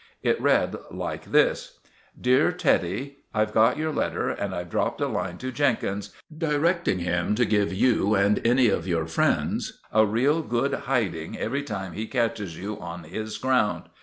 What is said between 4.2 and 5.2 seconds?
and I've dropped a